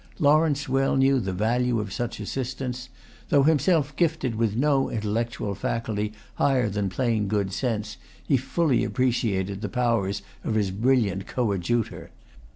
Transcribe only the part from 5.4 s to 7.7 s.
faculty higher than plain good